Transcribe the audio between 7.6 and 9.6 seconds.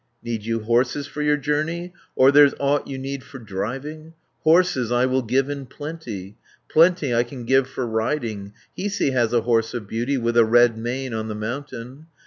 for riding. 450 Hiisi has a